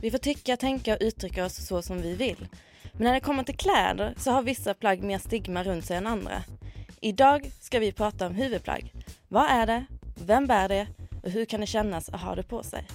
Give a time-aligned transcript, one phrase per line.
[0.00, 2.48] Vi får tycka, tänka och uttrycka oss så som vi vill.
[2.92, 6.06] Men när det kommer till kläder så har vissa plagg mer stigma runt sig än
[6.06, 6.42] andra.
[7.00, 8.92] Idag ska vi prata om huvudplagg.
[9.28, 9.84] Vad är det?
[10.26, 10.86] Vem bär det?
[11.22, 12.86] Och hur kan det kännas att ha det på sig?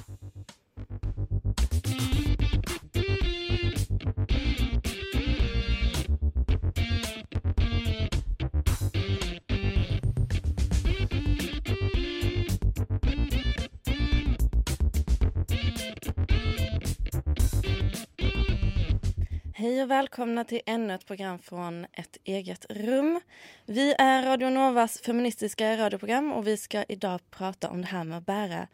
[19.62, 23.20] Hej och välkomna till ännu ett program från ett eget rum.
[23.66, 28.18] Vi är Radio Novas feministiska radioprogram och vi ska idag prata om det här med
[28.18, 28.68] att bära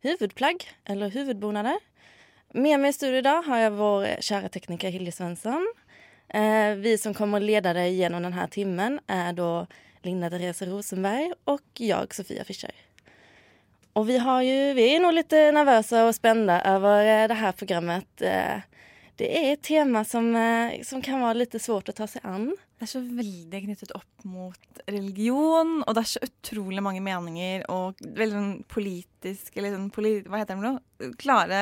[0.00, 1.76] huvudplagg eller huvudbonader.
[2.52, 5.74] Med mig i studion idag har jag vår kära tekniker Hilde Svensson.
[6.28, 9.66] Eh, vi som kommer att leda dig genom den här timmen är då
[10.02, 12.72] Linda Therese Rosenberg och jag Sofia Fischer.
[13.92, 17.52] Och vi, har ju, vi är nog lite nervösa och spända över eh, det här
[17.52, 18.22] programmet.
[18.22, 18.56] Eh,
[19.16, 22.56] det är ett tema som, eh, som kan vara lite svårt att ta sig an.
[22.78, 27.62] Det er så veldig knyttet opp mot religion, og det er så utrolig mange meninger
[27.70, 31.12] og veldig sånn politisk Eller poli, hva heter det for noe?
[31.20, 31.60] Klare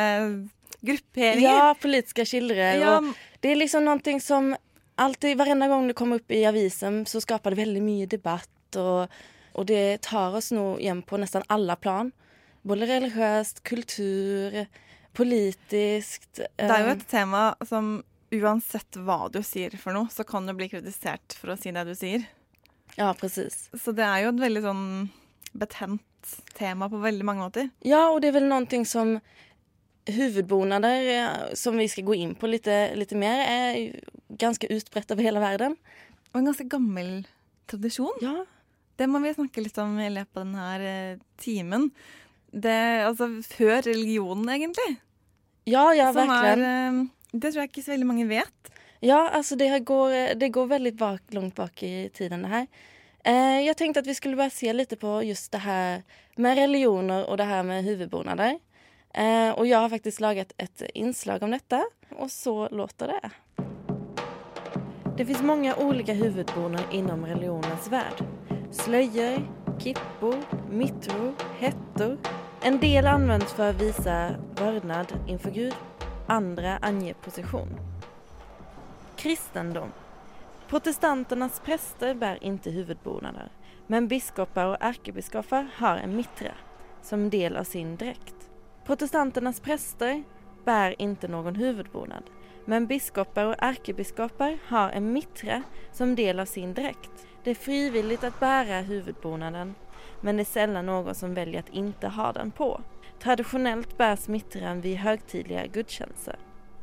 [0.81, 1.49] grupperinger.
[1.49, 2.81] Ja, politiska skildrer.
[2.81, 3.05] Ja, Och
[3.41, 4.57] det är liksom någonting som
[4.95, 9.09] alltid, varenda gång det kommer upp i avisen så skapar det väldigt mycket debatt och,
[9.53, 12.13] och det tar oss nog igen på nästan alla plan.
[12.63, 14.67] Både religiöst, kultur,
[15.17, 16.41] politiskt.
[16.41, 17.99] det er jo eh, et tema som
[18.33, 21.85] uansett hva du sier for noe, så kan du bli kritisert for å si det
[21.89, 22.25] du sier.
[22.97, 23.69] Ja, precis.
[23.73, 24.87] Så det er jo et veldig sånn
[25.53, 27.69] betent tema på veldig mange måter.
[27.85, 29.21] Ja, och det är väl någonting som
[30.05, 35.11] huvudbonader, eh, som vi ska gå in på lite, lite mer, är ju ganska utbrett
[35.11, 35.77] över hela världen.
[36.33, 37.27] Og en ganske gammel
[37.67, 38.19] tradisjon.
[38.21, 38.45] Ja,
[38.97, 41.91] Det må vi snakke litt om i løpet av denne eh, timen.
[42.53, 44.97] Det, altså før religionen, egentlig.
[45.65, 46.61] ja, ja som verkligen.
[46.61, 48.73] er eh, Det tror jeg ikke så veldig mange vet.
[49.01, 52.67] Ja, alltså det, går, det går väldigt bak, långt bak i tiden det här.
[53.25, 56.03] Eh, jag tänkte att vi skulle börja se lite på just det här
[56.37, 58.59] med religioner och det här med huvudbonader.
[59.15, 61.85] Eh, och jag har faktiskt lagat ett inslag om detta
[62.17, 63.31] och så låter det.
[65.17, 68.25] Det finns många olika huvudbonader inom religionens värld.
[68.71, 69.49] Slöjor,
[69.79, 70.37] kippor,
[70.71, 72.19] mittror, hettor.
[72.65, 75.75] En del används för att visa vördnad inför Gud,
[76.27, 77.69] andra anger position.
[79.17, 79.93] Kristendom.
[80.69, 83.49] Protestanternas präster bär inte huvudbonader,
[83.87, 86.53] men biskopar och ärkebiskopar har en mitra
[87.03, 88.51] som del av sin dräkt.
[88.85, 90.23] Protestanternas präster
[90.65, 92.25] bär inte någon huvudbonad,
[92.65, 95.63] men biskopar och ärkebiskopar har en mitra
[95.93, 97.27] som del av sin dräkt.
[97.45, 99.75] Det är frivilligt att bära huvudbonaden,
[100.23, 102.81] men det är sällan någon som väljer att inte ha den på.
[103.23, 106.37] Traditionellt bärs mittran vid högtidliga gudstjänster.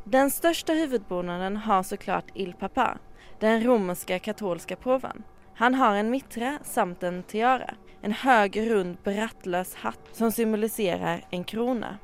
[0.04, 2.98] Den största huvudbonaden har såklart Il Papa,
[3.40, 5.24] den romerska katolska påven.
[5.56, 11.44] Han har en mittra samt en tiara, en hög rund brattlös hatt som symboliserar en
[11.44, 11.98] krona.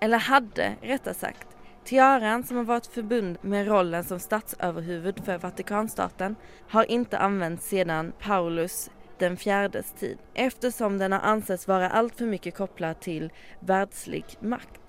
[0.00, 1.48] Eller hade, rättare sagt.
[1.84, 6.36] Tiaran som har varit förbund med rollen som statsöverhuvud för Vatikanstaten
[6.68, 12.56] har inte använts sedan Paulus den fjärdes tid eftersom den har ansetts vara alltför mycket
[12.56, 14.80] kopplad till världslig makt.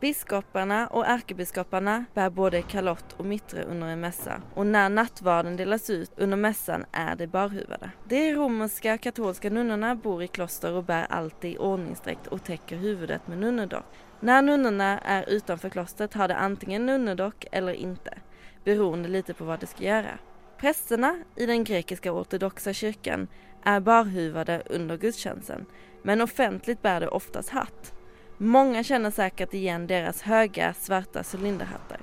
[0.00, 5.90] Biskoparna och ärkebiskoparna bär både kalott och mittre under en mässa och när nattvarden delas
[5.90, 7.90] ut under mässan är de barhuvade.
[8.08, 13.38] De romerska katolska nunnorna bor i kloster och bär alltid ordningsdräkt och täcker huvudet med
[13.38, 13.84] nunnedock.
[14.20, 18.18] När nunnorna är utanför klostret har de antingen nunnedock eller inte,
[18.64, 20.18] beroende lite på vad de ska göra.
[20.58, 23.28] Prästerna i den grekiska ortodoxa kyrkan
[23.64, 25.66] är barhuvade under gudstjänsten,
[26.02, 27.94] men offentligt bär de oftast hatt.
[28.38, 32.00] Många känner säkert igen deras höga svarta cylinderhattar.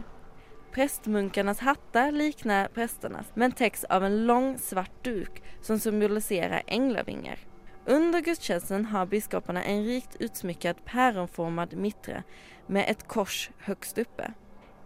[0.72, 7.40] Prästmunkarnas hattar liknar prästernas men täcks av en lång svart duk som symboliserar änglavingar.
[7.86, 12.24] Under gudstjänsten har biskoparna en rikt utsmyckad päronformad mittra
[12.68, 14.32] med ett kors högst uppe.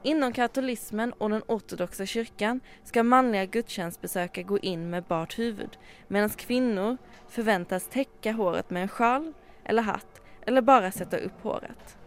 [0.03, 5.77] Inom katolismen och den ortodoxa kyrkan ska manliga gudstjänstbesökare gå in med bart huvud
[6.07, 6.97] medan kvinnor
[7.29, 9.33] förväntas täcka håret med en sjal
[9.65, 11.97] eller hatt eller bara sätta upp håret.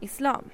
[0.00, 0.50] Islam.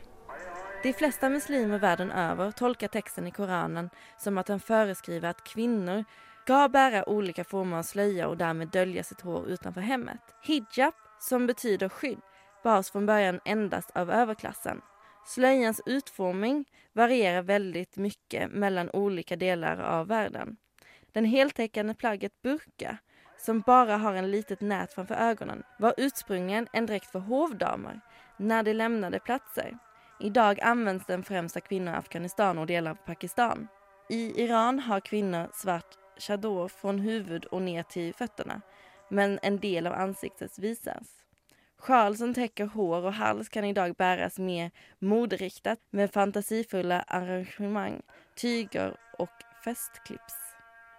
[0.83, 6.05] De flesta muslimer världen över tolkar texten i Koranen som att den föreskriver att kvinnor
[6.51, 10.21] ska bära olika former av slöja och därmed dölja sitt hår utanför hemmet.
[10.43, 12.21] Hijab, som betyder skydd,
[12.65, 14.81] bars från början endast av överklassen.
[15.27, 20.57] Slöjans utformning varierar väldigt mycket mellan olika delar av världen.
[21.13, 22.99] Den heltäckande plagget burka,
[23.39, 28.01] som bara har en litet nät framför ögonen, var ursprungligen en dräkt för hovdamer
[28.37, 29.79] när de lämnade platser.
[30.21, 33.69] Idag används den främst av kvinnor i Afghanistan och delar av Pakistan.
[34.09, 38.61] I Iran har kvinnor svart chador från huvud och ner till fötterna,
[39.11, 41.20] men en del av ansiktet visas.
[41.81, 48.03] Sjal som täcker hår och hals kan idag bäras mer moderiktat med fantasifulla arrangemang,
[48.37, 49.31] tyger och
[49.65, 50.35] festklips.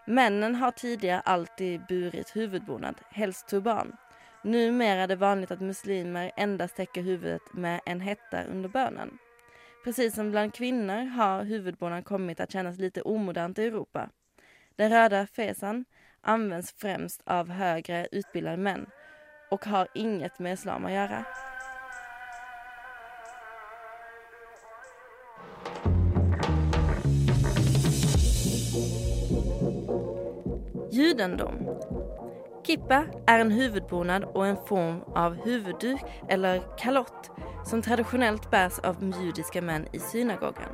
[0.07, 3.95] Männen har tidigare alltid burit huvudbonad, helst turban.
[4.43, 9.17] Numera är det vanligt att muslimer endast täcker huvudet med en hetta under bönen.
[9.83, 14.09] Precis som bland kvinnor har huvudbonad kommit att kännas lite omodernt i Europa.
[14.75, 15.85] Den röda fesan
[16.21, 18.85] används främst av högre utbildade män
[19.51, 21.25] och har inget med islam att göra.
[30.91, 31.67] Judendom.
[32.63, 37.31] Kippa är en huvudbonad och en form av huvudduk eller kalott
[37.65, 40.69] som traditionellt bärs av judiska män i synagogan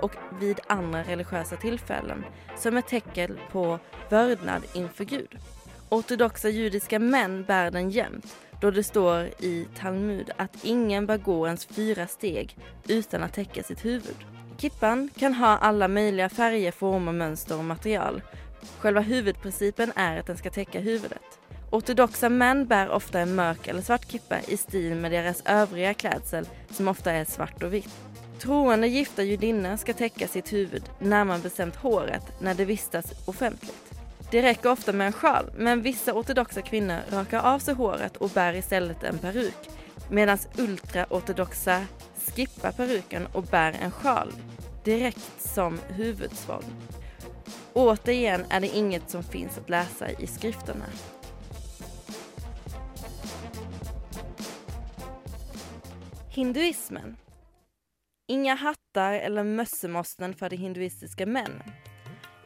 [0.00, 2.24] och vid andra religiösa tillfällen
[2.56, 3.78] som ett tecken på
[4.10, 5.38] vördnad inför Gud.
[5.88, 11.46] Ortodoxa judiska män bär den jämt då det står i Talmud att ingen bör gå
[11.46, 12.56] ens fyra steg
[12.88, 14.16] utan att täcka sitt huvud.
[14.58, 18.22] Kippan kan ha alla möjliga färger, former, mönster och material.
[18.78, 21.38] Själva huvudprincipen är att den ska täcka huvudet.
[21.70, 26.48] Ortodoxa män bär ofta en mörk eller svart kippa i stil med deras övriga klädsel
[26.70, 27.94] som ofta är svart och vitt.
[28.38, 33.85] Troende gifta judinnor ska täcka sitt huvud, närmare bestämt håret, när de vistas offentligt.
[34.30, 38.30] Det räcker ofta med en sjal, men vissa ortodoxa kvinnor rakar av sig håret och
[38.30, 39.70] bär istället en peruk,
[40.10, 41.86] medan ultraortodoxa
[42.16, 44.32] skippar peruken och bär en sjal
[44.84, 46.64] direkt som huvudsvång.
[47.72, 50.84] Återigen är det inget som finns att läsa i skrifterna.
[56.30, 57.16] Hinduismen.
[58.28, 61.62] Inga hattar eller mössemosten för de hinduistiska männen.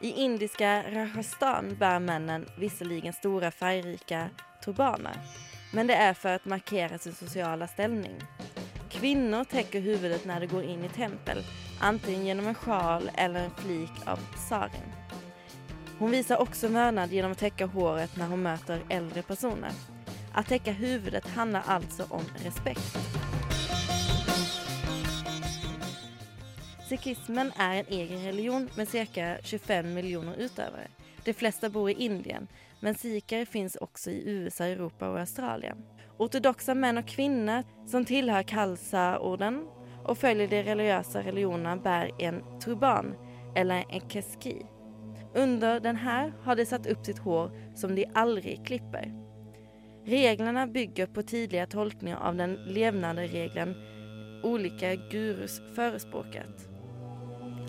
[0.03, 4.29] I indiska Rajasthan bär männen visserligen stora färgrika
[4.63, 5.17] turbaner,
[5.73, 8.15] men det är för att markera sin sociala ställning.
[8.89, 11.43] Kvinnor täcker huvudet när de går in i tempel,
[11.79, 14.19] antingen genom en sjal eller en flik av
[14.49, 14.93] sarin.
[15.99, 19.71] Hon visar också vördnad genom att täcka håret när hon möter äldre personer.
[20.33, 22.97] Att täcka huvudet handlar alltså om respekt.
[26.91, 30.87] Sikhismen är en egen religion med cirka 25 miljoner utövare.
[31.25, 32.47] De flesta bor i Indien,
[32.79, 35.77] men sikher finns också i USA, Europa och Australien.
[36.17, 39.67] Ortodoxa män och kvinnor som tillhör Khalsa-orden
[40.03, 43.15] och följer de religiösa religionerna bär en turban
[43.55, 44.65] eller en keski.
[45.33, 49.13] Under den här har de satt upp sitt hår som de aldrig klipper.
[50.05, 53.75] Reglerna bygger på tidiga tolkningar av den levnande regeln
[54.43, 56.70] olika gurus förespråkat.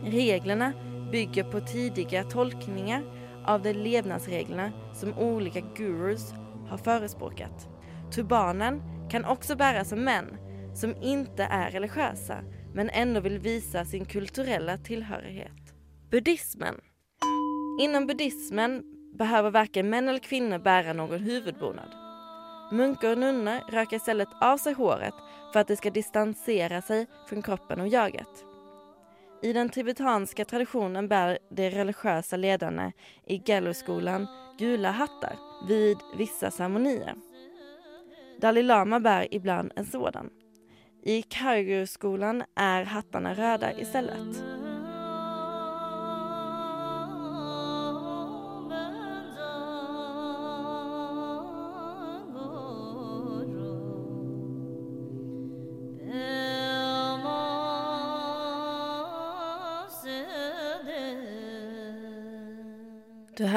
[0.04, 0.72] Reglerna
[1.12, 3.03] bygger på tidiga tolkningar
[3.46, 6.32] av de levnadsreglerna som olika gurus
[6.69, 7.69] har förespråkat.
[8.15, 10.36] Turbanen kan också bäras av män
[10.74, 12.36] som inte är religiösa
[12.74, 15.74] men ändå vill visa sin kulturella tillhörighet.
[16.10, 16.74] Buddhismen.
[17.81, 18.82] Inom buddhismen
[19.19, 21.94] behöver varken män eller kvinnor bära någon huvudbonad.
[22.72, 25.15] Munkar och nunnor röker istället av sig håret
[25.53, 28.52] för att det ska distansera sig från kroppen och jaget.
[29.43, 32.93] I den tibetanska traditionen bär de religiösa ledarna
[33.27, 34.27] i Galloskolan
[34.58, 37.15] gula hattar vid vissa ceremonier.
[38.41, 40.31] Dalai Lama bär ibland en sådan.
[41.03, 44.61] I Kairoskolan är hattarna röda istället.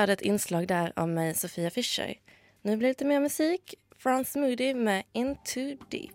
[0.05, 2.13] Hörde ett inslag där av mig, Sofia Fischer.
[2.62, 3.75] Nu blir det lite mer musik.
[3.97, 6.12] Frans Moody med In Too Deep.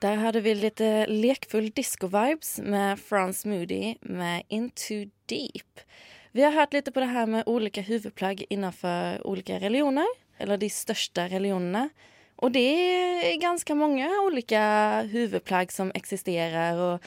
[0.00, 5.80] Där hade vi lite lekfull disco-vibes med Frans Moody med In Too Deep.
[6.32, 10.06] Vi har hört lite på det här med olika huvudplagg innanför olika religioner,
[10.38, 11.88] eller de största religionerna.
[12.36, 12.58] Och det
[13.32, 17.00] är ganska många olika huvudplagg som existerar och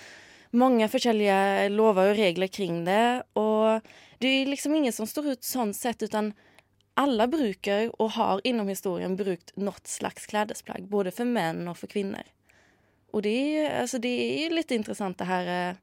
[0.52, 3.24] många försäljare lovar och regler kring det.
[3.34, 3.82] Och
[4.18, 6.34] det är liksom ingen som står ut sånt sätt utan
[6.94, 11.88] alla brukar och har inom historien brukt något slags klädesplagg, både för män och för
[11.88, 12.24] kvinnor.
[13.12, 15.76] Och det är, alltså det är lite intressant det här eh,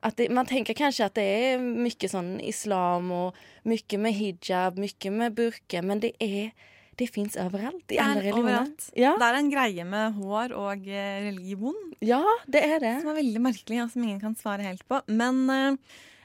[0.00, 4.78] att det, man tänker kanske att det är mycket sån islam och mycket med hijab,
[4.78, 6.50] mycket med burka, men det är
[7.00, 8.66] det finns överallt i alla religioner.
[8.94, 9.16] Ja.
[9.18, 11.94] Det är en grej med hår och eh, religion.
[11.98, 13.00] Ja, det är det.
[13.00, 15.02] Som är väldigt märklig och som ingen kan svara helt på.
[15.06, 15.78] Men uh,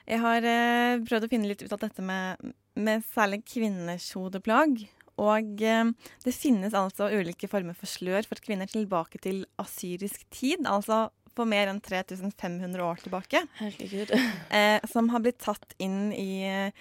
[0.06, 2.38] jag har uh, prövat att finna lite ut av detta med,
[2.74, 4.92] med särskilt kvinnors hodeplagg.
[5.16, 5.92] Och uh,
[6.24, 11.46] det finns alltså olika former för slör för kvinnor tillbaka till assyrisk tid, alltså på
[11.46, 13.48] mer än 3500 år tillbaka.
[13.54, 14.12] Herregud.
[14.50, 16.72] Eh, som har blivit tatt in i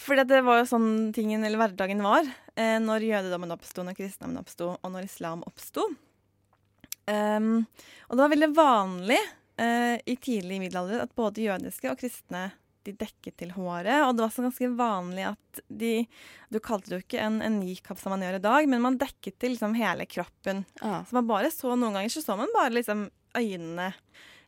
[0.00, 2.24] För det var jo sånn tingen, eller hverdagen var
[2.56, 5.84] eh, når jødedommen oppsto, når kristendommen oppsto, og når islam oppsto.
[7.10, 7.66] Um,
[8.06, 9.18] og det var veldig vanlig
[9.60, 12.46] eh, i tidlig middelalder at både jødiske og kristne
[12.88, 14.06] de dekket til håret.
[14.06, 15.92] Og det var så ganske vanlig at de
[16.48, 18.98] Du kalte det jo ikke en, en nikab som man gjør i dag, men man
[19.00, 20.64] dekket til liksom hele kroppen.
[20.80, 21.02] Ja.
[21.04, 23.92] Så man bare så Noen ganger så så man bare liksom øynene.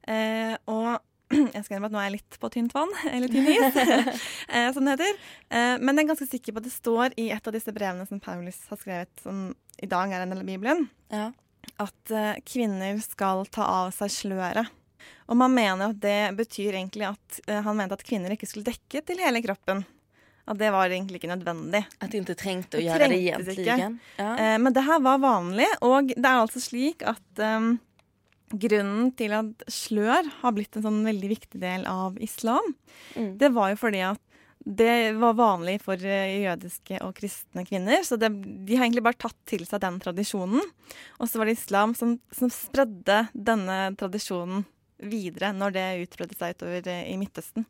[0.08, 0.96] Eh, og
[1.54, 3.78] jeg skal innrømme at nå er jeg litt på tynt vann, eller tynn is,
[4.48, 5.22] eh, som det heter.
[5.52, 8.06] Eh, men jeg er ganske sikker på at det står i et av disse brevene
[8.08, 9.48] som Paulus har skrevet, som
[9.82, 11.30] i dag er en del av Bibelen, ja.
[11.82, 14.78] at eh, kvinner skal ta av seg sløret.
[15.30, 19.00] Og man mener at det betyr egentlig at han mente at kvinner ikke skulle dekke
[19.06, 19.80] til hele kroppen.
[20.46, 21.80] At det var egentlig ikke nødvendig.
[22.02, 23.66] At det ikke trengte å gjøre det egentlig.
[24.18, 24.58] Ja.
[24.60, 27.72] Men det her var vanlig, og det er altså slik at um,
[28.52, 32.74] grunnen til at slør har blitt en sånn veldig viktig del av islam,
[33.16, 33.32] mm.
[33.40, 34.20] det var jo fordi at
[34.64, 38.04] det var vanlig for eh, jødiske og kristne kvinner.
[38.06, 40.62] Så det, de har egentlig bare tatt til seg den tradisjonen.
[41.18, 44.62] Og så var det islam som, som spredde denne tradisjonen
[45.02, 47.66] videre når det utbredde seg utover eh, i Midtøsten.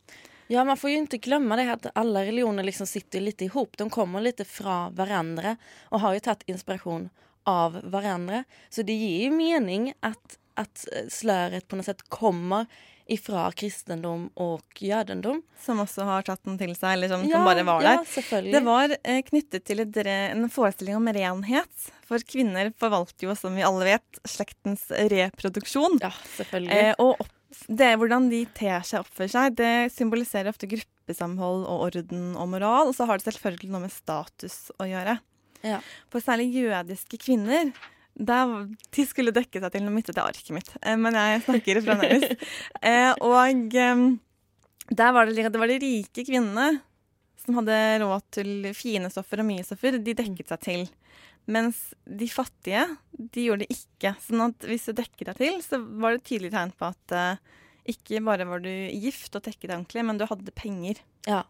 [0.52, 3.76] Ja, man får ju inte glömma det att alla religioner liksom sitter lite ihop.
[3.76, 7.08] De kommer lite från varandra och har ju tagit inspiration
[7.44, 8.44] av varandra.
[8.68, 12.66] Så det ger ju mening att att eh, slöret på något sätt kommer
[13.06, 15.42] ifrån kristendom och jødendom.
[15.60, 17.98] Som också har tatt den till sig, eller som, ja, som bare var der.
[18.30, 21.90] Ja, det var eh, knyttet til et, en forestilling om renhet.
[22.08, 25.98] For kvinner forvalter jo, som vi alle vet, slektens reproduksjon.
[26.02, 26.78] Ja, selvfølgelig.
[26.78, 27.20] Eh, og
[27.68, 32.90] det hvordan de ter seg, oppfører seg, det symboliserer ofte gruppesamhold og orden og moral.
[32.90, 35.18] Og så har det selvfølgelig noe med status å gjøre.
[35.62, 35.78] Ja.
[36.10, 37.70] For særlig jødiske kvinner
[38.12, 38.50] der,
[38.92, 42.28] de skulle dekke seg til Nå mistet Det arket mitt, eh, men jeg snakker fremdeles.
[42.82, 44.06] Eh, og ehm,
[44.90, 46.66] der var det, liksom, det var de rike kvinnene
[47.42, 49.98] som hadde råd til fine stoffer og mye stoffer.
[49.98, 50.84] De dekket seg til.
[51.50, 54.14] Mens de fattige, de gjorde det ikke.
[54.22, 57.56] Sånn at hvis du dekket deg til, så var det tydelig tegn på at eh,
[57.94, 61.02] ikke bare var du gift og dekket deg ordentlig, men du hadde penger.
[61.26, 61.42] Ja,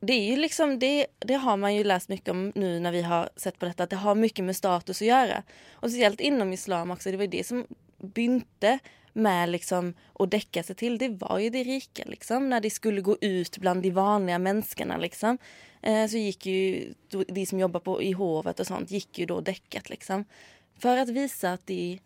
[0.00, 3.02] det är ju liksom, det, det, har man ju läst mycket om nu när vi
[3.02, 5.42] har sett på detta, att det har mycket med status att göra.
[5.72, 7.66] Och speciellt inom islam också, det var det som
[7.98, 8.78] bynte
[9.12, 12.48] med liksom att däcka sig till, det var ju det rika liksom.
[12.48, 15.38] När de skulle gå ut bland de vanliga människorna liksom.
[15.82, 16.94] Eh, så gick ju
[17.28, 20.24] de som jobbar på, i hovet och sånt, gick ju då däckat liksom.
[20.78, 21.98] För att visa att de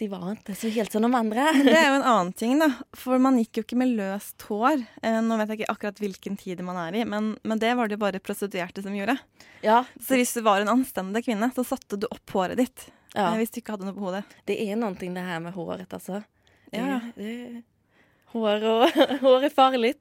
[0.00, 1.44] de var ikke så helt som de andre.
[1.66, 2.70] det er jo en annen ting, da.
[2.96, 4.84] For man gikk jo ikke med løst hår.
[5.04, 7.90] Eh, nå vet jeg ikke akkurat hvilken tid man er i, men, men det var
[7.90, 9.18] det bare prostituerte som gjorde.
[9.66, 9.82] Ja.
[10.00, 12.86] Så hvis du var en anstendig kvinne, så satte du opp håret ditt.
[13.12, 13.28] Ja.
[13.28, 14.22] Eh, hvis du ikke hadde noe på hodet.
[14.48, 16.22] Det er noe det her med håret, altså.
[16.70, 17.00] Det, ja.
[17.18, 17.34] det,
[18.32, 19.98] hår, og, hår er farlig.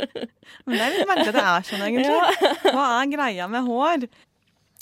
[0.66, 2.10] men det er litt merkelig at det er sånn, egentlig.
[2.10, 2.58] Ja.
[2.74, 4.04] Hva er greia med hår?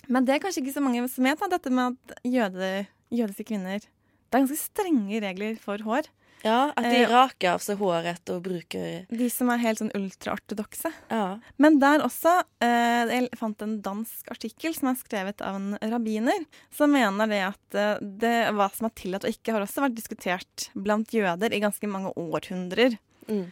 [0.09, 2.73] Men det er kanskje ikke så mange som vet, da, dette med at jøde,
[3.13, 3.87] jødiske kvinner
[4.29, 6.09] det er ganske strenge regler for hår.
[6.45, 9.91] Ja, At de eh, raker av seg håret og bruker De som er helt sånn
[9.97, 10.91] ultraortodokse.
[11.11, 11.39] Ja.
[11.59, 16.47] Men der også eh, Jeg fant en dansk artikkel som er skrevet av en rabbiner,
[16.75, 19.99] som mener det at eh, det, hva som er tillatt og ikke, har også vært
[19.99, 22.99] diskutert blant jøder i ganske mange århundrer.
[23.27, 23.45] Mm.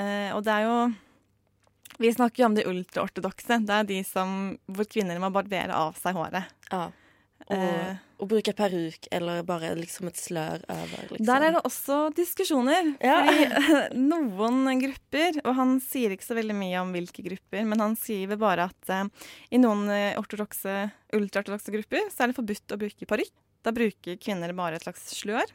[0.00, 0.80] Eh, og det er jo
[2.00, 3.60] Vi snakker jo om de ultraortodokse.
[3.68, 6.48] Det er de som, hvor kvinner må barbere av seg håret.
[6.70, 6.86] Ja.
[7.50, 11.06] Og, eh, og bruke peruk eller bare liksom et slør over.
[11.08, 11.26] Liksom.
[11.26, 12.92] Der er det også diskusjoner.
[13.02, 13.20] Ja.
[13.26, 17.96] Fordi noen grupper, og han sier ikke så veldig mye om hvilke grupper, men han
[17.98, 23.08] skriver bare at uh, i noen uh, ultraortodokse grupper så er det forbudt å bruke
[23.08, 23.34] parykk.
[23.66, 25.50] Da bruker kvinner bare et slags slør.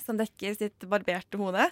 [0.00, 1.68] som dekker sitt barberte hode.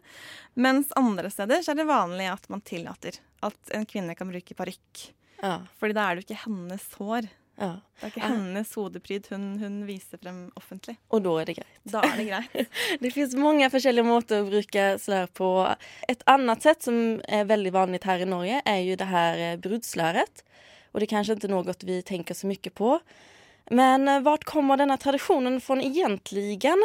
[0.54, 4.54] Mens andre steder så er det vanlig at man tillater at en kvinne kan bruke
[4.54, 5.06] parykk.
[5.40, 5.62] Ja.
[5.80, 7.30] Fordi da er det jo ikke hennes hår.
[7.60, 7.70] Ja.
[8.00, 10.96] Det er ikke hennes hodepryd hun, hun viser frem offentlig.
[11.08, 11.80] Och då är det greit.
[11.82, 12.70] Da er det greit.
[13.00, 15.50] Det finns många forskjellige måter å bruke slør på.
[16.08, 19.58] Et annet sett som er veldig vanligt her i Norge er jo det her eh,
[19.60, 20.44] brudslöret.
[20.92, 22.96] Och det er kanskje ikke noe vi tenker så mye på.
[23.70, 26.80] Men eh, vart kommer denne tradisjonen fra egentligen?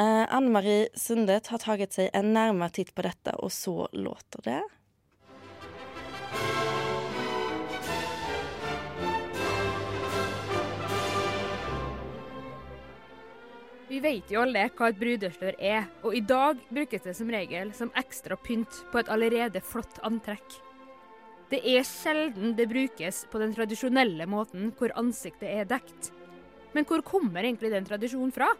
[0.00, 4.62] Eh, Ann-Marie Sundet har tagit seg en nærmere titt på dette, og så låter det.
[13.88, 17.70] Vi vet jo alle hva et brudeslør er, og i dag brukes det som regel
[17.72, 20.58] som ekstra pynt på et allerede flott antrekk.
[21.48, 26.12] Det er sjelden det brukes på den tradisjonelle måten hvor ansiktet er dekt.
[26.76, 28.52] Men hvor kommer egentlig den tradisjonen fra?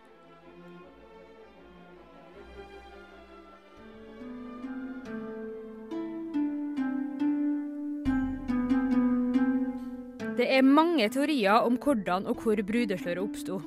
[10.38, 13.58] Det er mange teorier om hvordan og hvor brudesløret oppsto.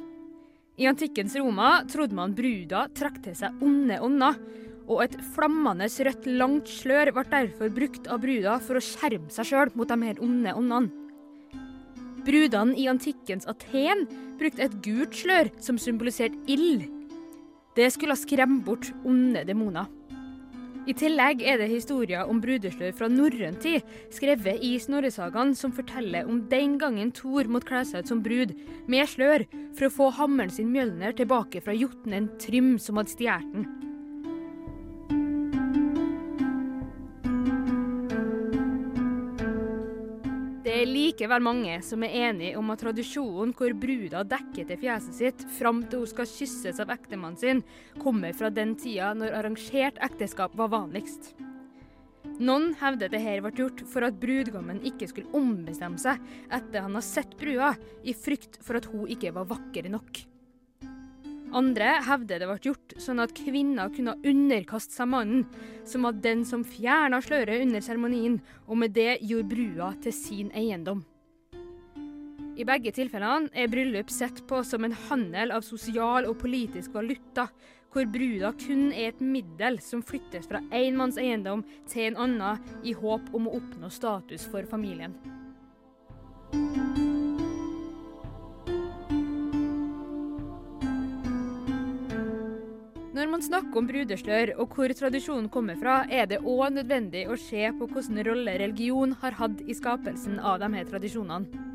[0.81, 4.39] I antikkens Roma trodde man bruda trakk til seg onde ånder,
[4.89, 9.51] og et flammende rødt langt slør ble derfor brukt av bruda for å skjerme seg
[9.51, 10.89] sjøl mot de her onde åndene.
[12.25, 14.07] Brudene i antikkens Aten
[14.41, 16.87] brukte et gult slør som symboliserte ild.
[17.77, 19.85] Det skulle skremme bort onde demoner.
[20.89, 26.25] I tillegg er det historier om brudeslør fra norrøn tid, skrevet i Snorresagaen, som forteller
[26.25, 28.55] om den gangen Thor måtte kle seg ut som brud
[28.89, 29.45] med slør
[29.77, 33.90] for å få hammeren sin Mjølner tilbake fra jotnen Trym som hadde stjålet den.
[40.81, 45.43] Er likevel mange som er enige om at tradisjonen hvor bruda dekker til fjeset sitt
[45.59, 47.61] fram til hun skal kysses av ektemannen sin,
[48.01, 51.33] kommer fra den tida når arrangert ekteskap var vanligst.
[52.41, 57.05] Noen hevder dette ble gjort for at brudgommen ikke skulle ombestemme seg etter han har
[57.05, 60.23] sett brua, i frykt for at hun ikke var vakker nok.
[61.51, 65.41] Andre hevder det ble gjort sånn at kvinner kunne underkaste seg mannen,
[65.83, 68.37] som var den som fjerna sløret under seremonien,
[68.71, 71.03] og med det gjorde brua til sin eiendom.
[72.55, 77.47] I begge tilfellene er bryllup sett på som en handel av sosial og politisk valuta,
[77.91, 82.87] hvor bruda kun er et middel som flyttes fra én manns eiendom til en annen
[82.87, 85.17] i håp om å oppnå status for familien.
[93.21, 97.35] Når man snakker om brudeslør og hvor tradisjonen kommer fra, er det òg nødvendig å
[97.37, 101.67] se på hvilken rolle religion har hatt i skapelsen av de tradisjonene.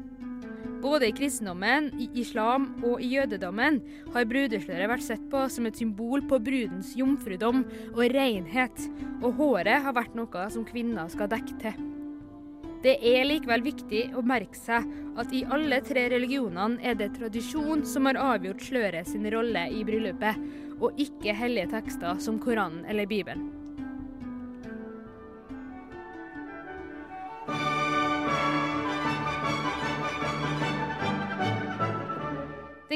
[0.82, 3.78] Både i kristendommen, i islam og i jødedommen
[4.16, 8.88] har brudesløret vært sett på som et symbol på brudens jomfrudom og renhet,
[9.22, 11.78] og håret har vært noe som kvinner skal dekke til.
[12.82, 14.82] Det er likevel viktig å merke seg
[15.18, 19.86] at i alle tre religionene er det tradisjon som har avgjort sløret sin rolle i
[19.86, 23.46] bryllupet, og ikke hellige tekster som Koranen eller Bibelen.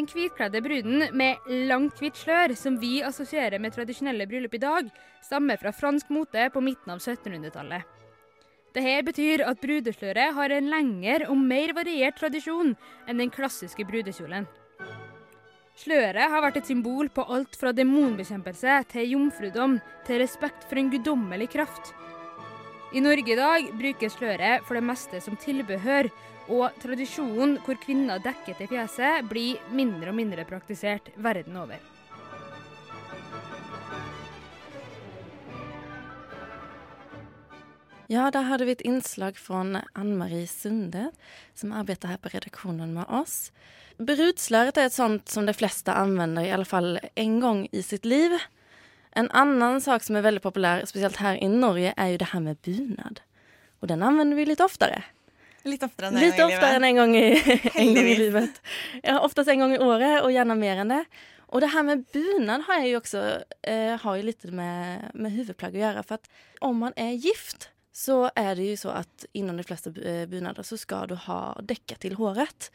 [0.01, 4.87] Den hvitkledde bruden med langt hvitt slør, som vi assosierer med tradisjonelle bryllup i dag,
[5.21, 7.85] stammer fra fransk mote på midten av 1700-tallet.
[8.71, 12.73] Dette betyr at brudesløret har en lengre og mer variert tradisjon
[13.11, 14.47] enn den klassiske brudekjolen.
[15.81, 20.91] Sløret har vært et symbol på alt fra demonbekjempelse til jomfrudom til respekt for en
[20.93, 21.95] guddommelig kraft.
[22.93, 26.11] I Norge i dag brukes sløret for det meste som tilbehør,
[26.51, 31.79] og tradisjonen hvor kvinner dekker til fjeset, blir mindre og mindre praktisert verden over.
[38.13, 41.11] Ja, där hade vi ett inslag från Ann-Marie Sunde
[41.55, 43.53] som arbetar här på redaktionen med oss.
[43.99, 48.05] Brudslöret är ett sånt som de flesta använder i alla fall en gång i sitt
[48.05, 48.31] liv.
[49.11, 52.41] En annan sak som är väldigt populär, speciellt här i Norge, är ju det här
[52.41, 53.21] med bunad.
[53.81, 55.03] Och den använder vi lite oftare.
[55.63, 58.63] Litt oftere enn en Lite i oftare än en gång i, en gång i livet.
[59.03, 61.05] Ja, oftast en gång i året och gärna mer än det.
[61.39, 65.77] Och det här med bunad har ju också eh, har ju lite med, med huvudplagg
[65.77, 66.03] att göra.
[66.03, 69.91] För att om man är gift så är det ju så att inom de flesta
[69.91, 72.73] eh, bynader så ska du ha däcka till håret.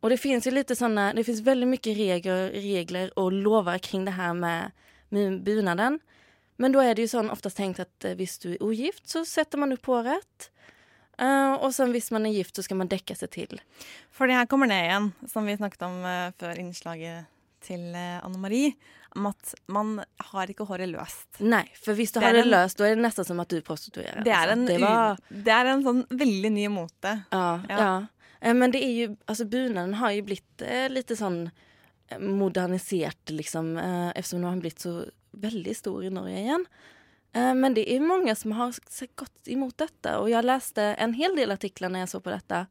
[0.00, 4.04] Och det finns ju lite sådana, det finns väldigt mycket regler, regler och lovar kring
[4.04, 4.70] det här med,
[5.08, 5.98] med.
[6.56, 9.24] Men då är det ju sån oftast tänkt att eh, visst du är ogift så
[9.24, 10.50] sätter man upp håret.
[11.22, 13.60] Uh, och sen visst man är gift så ska man däcka sig till.
[14.10, 17.24] För det här kommer ner igen, som vi snackade om eh, inslaget
[17.60, 18.72] till Anna-Marie
[19.16, 21.36] om at man har ikke håret løst.
[21.38, 23.48] Nej, för visst du har är det en- löst, då är det nästan som att
[23.48, 24.22] du prostituerar.
[24.24, 24.52] Det er alltså.
[24.52, 27.20] en, det var, det er en sånn veldig ny mote.
[27.30, 27.78] ja, Ja.
[27.78, 28.06] ja.
[28.40, 31.50] Eh, Men det är ju, alltså bunaden har ju blivit eh, lite sån
[32.08, 36.66] eh, moderniserat liksom eh, eftersom den har blivit så väldigt stor i Norge igen.
[37.32, 38.74] Eh, men det är många som har
[39.14, 42.66] gått emot detta och jag läste en hel del artiklar när jag såg på detta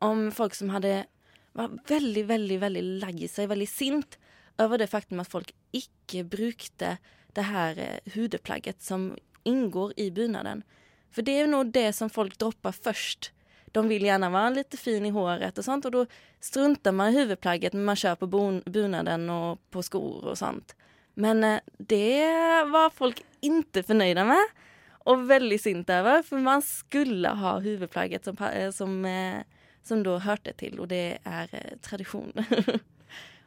[0.00, 1.06] om folk som hade
[1.52, 4.18] var väldigt, väldigt, väldigt lagg sig, väldigt sint
[4.58, 6.96] över det faktum att folk icke brukte
[7.32, 10.62] det här eh, hudplagget som ingår i bynaden.
[11.10, 13.32] För det är nog det som folk droppar först.
[13.66, 16.06] De vill gärna vara lite fin i håret och sånt och då
[16.40, 18.26] struntar man i huvudplagget men man kör på
[18.64, 20.76] bunaden och på skor och sånt.
[21.14, 22.26] Men eh, det
[22.64, 24.46] var folk inte förnöjda med
[24.88, 29.42] och väldigt sint över för man skulle ha huvudplagget som, eh, som,
[29.82, 32.32] som då hörde till och det är tradition.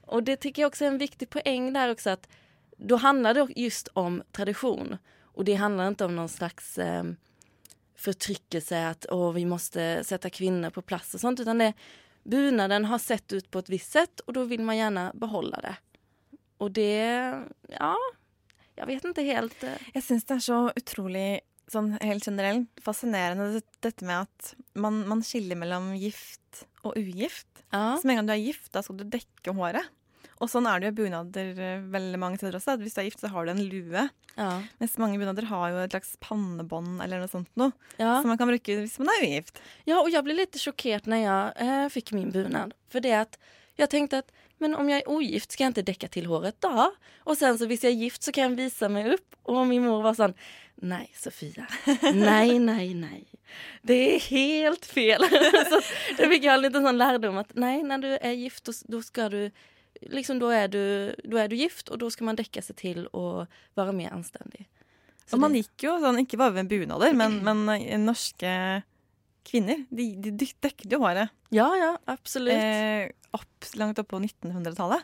[0.10, 2.28] och det tycker jag också är en viktig poäng där också att
[2.78, 7.04] då handlar det just om tradition och det handlar inte om någon slags eh,
[7.95, 11.74] förtryckelse att åh, vi måste sätta kvinnor på plats och sånt utan det
[12.24, 15.76] bunaden har sett ut på ett visst sätt och då vill man gärna behålla det.
[16.58, 17.04] Och det,
[17.80, 17.95] ja,
[18.76, 19.63] jag vet inte helt.
[19.63, 24.56] eh, Jeg syns det er så utrolig sånn helt generelt fascinerende det- dette med at
[24.74, 27.48] man, man skiller mellom gift og ugift.
[27.72, 29.86] Ja, Så med en gang du er gift, da skal du dekke håret.
[30.39, 32.78] Og sånn er det jo i bunader eh, veldig mange steder også.
[32.78, 34.06] At hvis du er gift, så har du en lue.
[34.36, 34.49] ja,
[34.80, 37.71] Mens mange bunader har jo et slags pannebånd eller noe sånt noe.
[37.97, 38.21] ja.
[38.21, 39.62] Som man kan bruke hvis man er ugift.
[39.86, 42.73] ja, och jag blev lite chockerad när jag eh, fick min bunad.
[42.89, 43.39] För det att
[43.75, 46.91] jag tänkte att men om jag är ogift ska jag inte däcka till håret då?
[47.23, 49.36] Och sen så hvis jag är gift så kan jag visa mig upp.
[49.43, 50.34] Och min mor var sån,
[50.75, 51.67] nej Sofia,
[52.13, 53.25] nej, nej, nej.
[53.82, 55.21] Det är helt fel.
[55.69, 55.82] så
[56.17, 59.02] det fick jag en liten sån lärdom att nej, när du är gift då, då
[59.02, 59.52] ska du
[60.02, 63.08] Liksom då är, du, då är du gift och då ska man däcka sig till
[63.08, 64.69] och vara mer anständig.
[65.30, 68.82] Så Og man gikk jo sånn, ikke bare med bunader, men, men eh, norske
[69.45, 71.30] kvinner, de, de dekket jo håret.
[71.54, 72.54] Ja, ja, absolut.
[72.54, 75.04] Eh, opp, langt opp på 1900-tallet.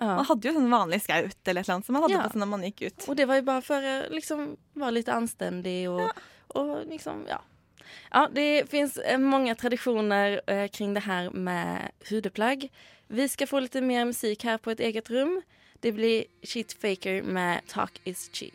[0.00, 0.06] ja.
[0.16, 2.22] Man hadde jo sånn vanlig skaut eller et eller annet som man hadde Ja.
[2.24, 3.08] på seg når man gikk ut.
[3.08, 6.10] Och det var ju bara för att liksom vara lite anständig och,
[6.56, 7.42] och liksom, ja.
[8.10, 12.72] Ja, det finns eh, många traditioner eh, kring det här med hudplagg.
[13.08, 15.42] Vi ska få lite mer musik här på ett eget rum.
[15.80, 18.54] Det blir Cheat Faker med Talk is cheap.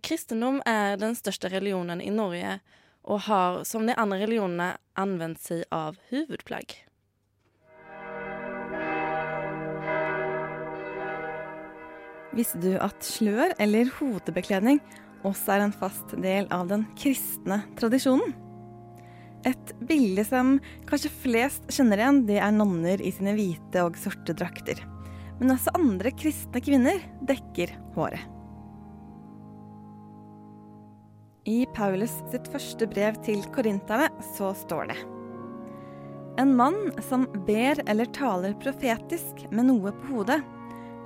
[0.00, 2.58] Kristendom är den största religionen i Norge
[3.02, 6.86] och har som de andra religionerna använt sig av huvudplagg.
[12.36, 14.78] Visste du at slør eller hodebekledning
[15.26, 18.36] også er en fast del av den kristne tradisjonen?
[19.48, 24.36] Et bilde som kanskje flest kjenner igjen, det er nonner i sine hvite og sorte
[24.36, 24.82] drakter.
[25.40, 28.26] Men også andre kristne kvinner dekker håret.
[31.48, 34.96] I Paulus sitt første brev til korinterne så står det
[36.38, 40.38] En mann som ber eller taler profetisk med noe på hodet,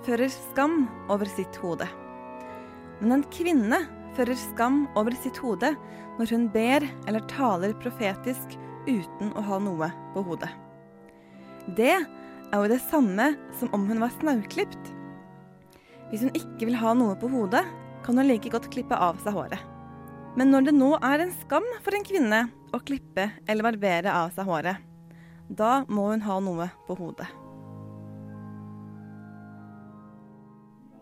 [0.04, 1.86] fører skam over sitt hode.
[3.00, 3.80] Men en kvinne
[4.16, 5.72] fører skam over sitt hode
[6.18, 10.50] når hun ber eller taler profetisk uten å ha noe på hodet.
[11.76, 14.92] Det er jo det samme som om hun var snauklipt.
[16.10, 17.64] Hvis hun ikke vil ha noe på hodet,
[18.04, 19.60] kan hun like godt klippe av seg håret.
[20.36, 22.40] Men når det nå er en skam for en kvinne
[22.74, 24.82] å klippe eller barbere av seg håret,
[25.48, 27.30] da må hun ha noe på hodet.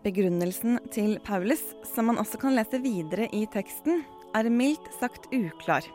[0.03, 4.01] Begrunnelsen til Paulus, som man også kan lese videre i teksten,
[4.35, 5.85] er mildt sagt uklar.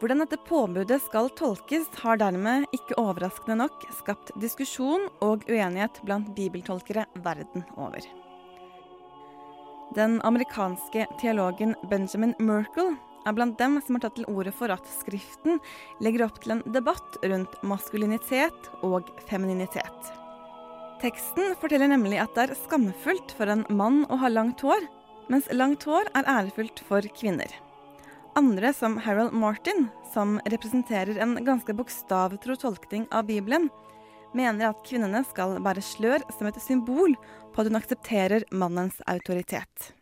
[0.00, 6.32] Hvordan dette påbudet skal tolkes, har dermed ikke overraskende nok skapt diskusjon og uenighet blant
[6.34, 8.02] bibeltolkere verden over.
[9.94, 14.90] Den amerikanske teologen Benjamin Merkel er blant dem som har tatt til orde for at
[14.90, 15.62] Skriften
[16.02, 20.14] legger opp til en debatt rundt maskulinitet og femininitet.
[21.04, 24.86] Teksten forteller nemlig at det er skamfullt for en mann å ha langt hår,
[25.28, 27.50] mens langt hår er ærefullt for kvinner.
[28.40, 33.68] Andre, som Harold Martin, som representerer en ganske bokstavtro tolkning av Bibelen,
[34.32, 37.12] mener at kvinnene skal bære slør som et symbol
[37.52, 39.92] på at hun aksepterer mannens autoritet.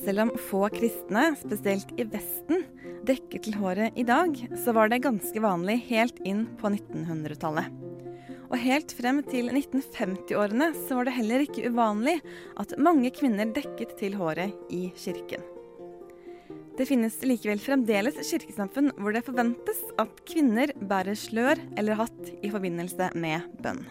[0.00, 2.64] Selv om få kristne, spesielt i Vesten,
[3.04, 7.68] dekket til håret i dag, så var det ganske vanlig helt inn på 1900-tallet.
[8.50, 12.16] Og helt frem til 1950-årene så var det heller ikke uvanlig
[12.58, 15.44] at mange kvinner dekket til håret i kirken.
[16.80, 22.48] Det finnes likevel fremdeles kirkesamfunn hvor det forventes at kvinner bærer slør eller hatt i
[22.48, 23.84] forbindelse med bønn.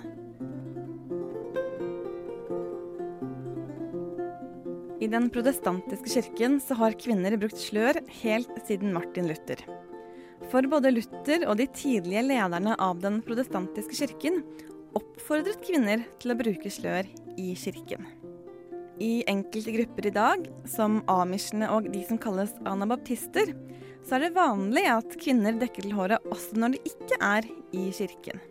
[4.99, 9.61] I den protestantiske kirken så har kvinner brukt slør helt siden Martin Luther.
[10.51, 14.41] For både Luther og de tidlige lederne av den protestantiske kirken
[14.99, 17.07] oppfordret kvinner til å bruke slør
[17.39, 18.03] i kirken.
[18.99, 23.53] I enkelte grupper i dag, som amishene og de som kalles anabaptister,
[24.03, 27.87] så er det vanlig at kvinner dekker til håret også når de ikke er i
[27.95, 28.43] kirken.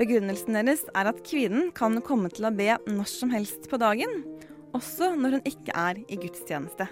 [0.00, 4.24] Begrunnelsen deres er at kvinnen kan komme til å be når som helst på dagen,
[4.76, 6.88] også når hun ikke er i gudstjeneste.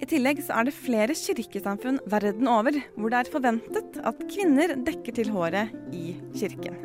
[0.00, 4.72] I tillegg så er det flere kirkesamfunn verden over hvor det er forventet at kvinner
[4.86, 6.78] dekker til håret i kirken.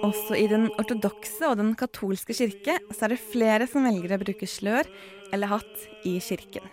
[0.00, 4.22] Også i den ortodokse og den katolske kirke så er det flere som velger å
[4.22, 4.88] bruke slør
[5.34, 6.64] eller hatt i kirken.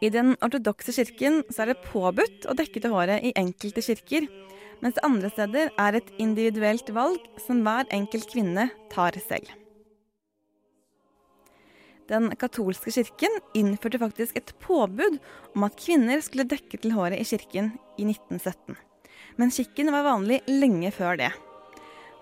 [0.00, 4.26] I den ortodokse kirken så er det påbudt å dekke til håret i enkelte kirker,
[4.80, 9.50] mens andre steder er et individuelt valg som hver enkelt kvinne tar selv.
[12.10, 15.20] Den katolske kirken innførte faktisk et påbud
[15.54, 18.74] om at kvinner skulle dekke til håret i kirken i 1917.
[19.38, 21.30] Men skikken var vanlig lenge før det.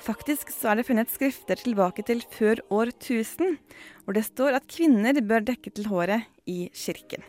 [0.05, 3.57] Faktisk så er det funnet skrifter tilbake til før år 1000,
[4.05, 7.25] hvor det står at kvinner bør dekke til håret i kirken.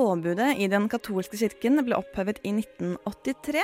[0.00, 3.60] Påbudet i den katolske kirken ble opphevet i 1983,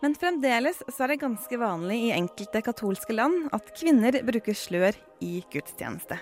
[0.00, 4.96] men fremdeles så er det ganske vanlig i enkelte katolske land at kvinner bruker slør
[5.20, 6.16] i gudstjeneste.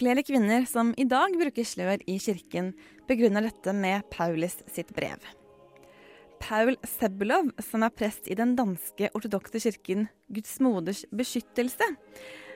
[0.00, 2.74] Flere kvinner som i dag bruker slør i kirken,
[3.06, 5.22] begrunner dette med Paulus sitt brev.
[6.42, 11.94] Paul Sebulov, som er prest i den danske ortodokse kirken Guds moders beskyttelse,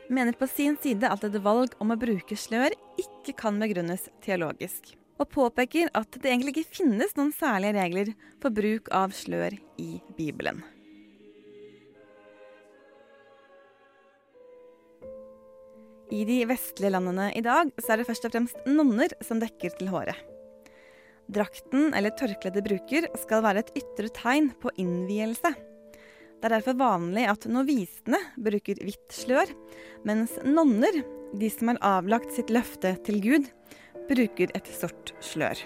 [0.09, 4.95] mener på sin side at et valg om å bruke slør ikke kan begrunnes teologisk,
[5.21, 9.91] og påpeker at det egentlig ikke finnes noen særlige regler for bruk av slør i
[10.19, 10.63] Bibelen.
[16.15, 19.73] I de vestlige landene i dag så er det først og fremst nonner som dekker
[19.79, 20.19] til håret.
[21.33, 25.55] Drakten eller tørkleet de bruker skal være et ytre tegn på innvielse.
[26.45, 29.49] Det er derfor vanlig at novisene bruker hvitt slør,
[30.05, 30.99] mens nonner,
[31.33, 33.47] de som har avlagt sitt løfte til Gud,
[34.11, 35.57] bruker et sort slør.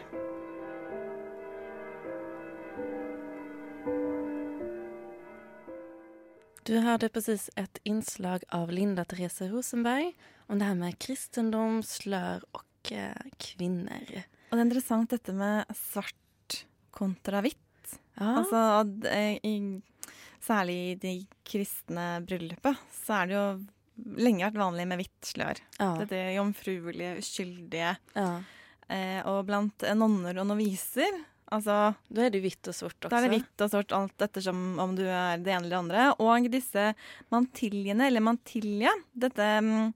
[6.62, 10.14] Du hörde precis ett inslag av Linda Therese Rosenberg
[10.46, 14.22] om det här med kristendom, slör och eh, kvinnor.
[14.50, 16.62] Og det er interessant dette med svart
[16.94, 17.98] kontra hvitt.
[18.14, 18.46] Ja,
[19.10, 19.82] eh, i,
[20.44, 21.12] særlig i de
[21.48, 23.46] kristne bryllupet, så er det jo
[24.18, 25.58] lenge vært vanlig med hvitt slør.
[25.78, 27.96] ja, Dette jomfruelige, uskyldige.
[28.14, 28.30] ja.
[28.88, 31.12] Eh, og blant nonner og noviser,
[31.52, 33.08] altså Då är det vitt och svart också.
[33.08, 35.76] Da er det hvitt og svart alt ettersom om du er det ene eller det
[35.82, 36.06] andre.
[36.18, 36.94] Og disse
[37.30, 39.92] mantiljene, eller mantilja, dette mm,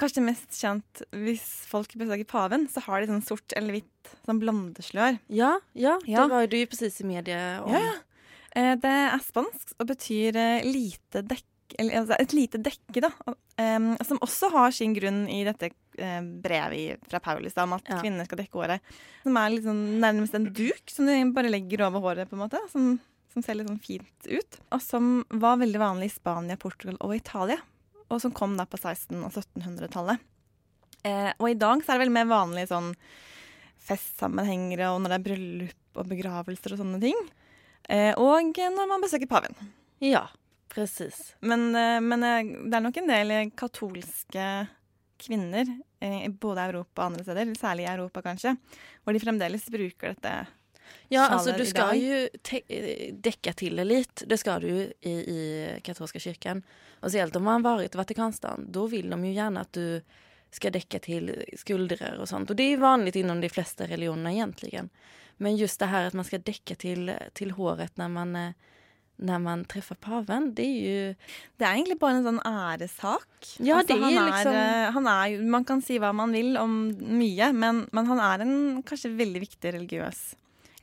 [0.00, 4.38] Kanskje mest kjent hvis folk besøker paven, så har de sånn sort eller hvitt sånn
[4.40, 5.18] blondeslør.
[5.28, 6.22] Ja, ja, Ja.
[6.24, 7.70] det var du ju precis i media om.
[7.74, 7.92] Ja, ja.
[8.56, 11.46] Eh, det er spansk og betyr eh, lite dekk,
[11.78, 13.10] altså et lite dekke, da.
[13.62, 18.00] Em, som også har sin grunn i dette eh, brevet fra Paulus om at Ja.
[18.02, 18.80] kvinner skal dekke håret.
[19.22, 22.58] Som er sånn, nærmest en duk som du bare legger over håret, på en måte.
[22.72, 22.96] Som,
[23.32, 24.58] som ser litt sånn fint ut.
[24.74, 27.60] Og som var veldig vanlig i Spania, Portugal og Italia.
[28.10, 30.18] Og som kom da på 1600- og 1700-tallet.
[31.06, 32.90] Eh, og i dag så er det vel mer vanlig sånn
[33.86, 37.20] festsammenhengere og når det er bryllup og begravelser og sånne ting.
[37.88, 39.54] Eh, og når man besøker paven.
[39.98, 40.26] Ja,
[40.68, 41.34] precis.
[41.40, 44.46] Men, eh, men eh, det er nok en del katolske
[45.20, 45.66] kvinner,
[46.00, 48.56] eh, i både Europa og andre steder, særlig i Europa kanskje,
[49.04, 50.46] hvor de fremdeles bruker dette.
[51.08, 51.96] Ja, alltså du i ska dag.
[51.96, 54.26] ju te- eh, däcka till det lite.
[54.26, 56.62] Det ska du ju i, i katolska kyrkan.
[57.00, 60.02] Och speciellt om man har varit i Vatikanstan, då vill de ju gärna att du
[60.50, 62.50] ska däcka till skuldror och sånt.
[62.50, 64.88] Och det är vanligt inom de flesta religionerna egentligen.
[65.40, 68.52] Men just det här att man ska däcka till, till håret när man, eh,
[69.16, 71.14] när man träffar paven, det är ju...
[71.56, 73.54] Det er egentlig bare en sånn æresak.
[73.58, 76.56] Ja, det han er er, liksom- eh, han jo, Man kan si hva man vil
[76.60, 80.22] om mye, men, men han er en kanskje veldig viktig religiøs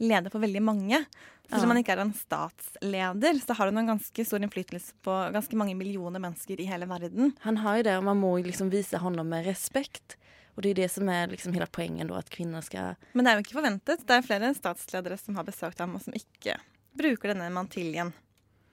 [0.01, 1.03] leder for veldig mange.
[1.47, 1.63] Selv Ja.
[1.63, 5.55] om han ikke er en statsleder, så har han en ganske stor innflytelse på ganske
[5.55, 7.35] mange millioner mennesker i hele verden.
[7.45, 10.17] Han har ju det och man må ju liksom visa honom med respekt.
[10.57, 12.95] Och det är det som är liksom hela poängen då, att kvinnor ska...
[13.13, 14.01] Men det jo ikke forventet.
[14.09, 16.55] Det er flere statsledere som har besøkt ham, og som ikke
[16.97, 18.09] bruker denne mantiljen.